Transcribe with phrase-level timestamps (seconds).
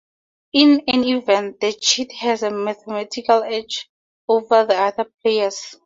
[0.53, 3.87] In any event, the cheat has a mathematical edge
[4.27, 5.75] over the other players.